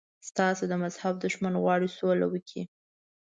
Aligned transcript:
ستاسو 0.29 0.63
د 0.67 0.73
مذهب 0.83 1.13
دښمن 1.25 1.53
غواړي 1.63 1.87
سوله 1.97 2.25
وکړي. 2.29 2.63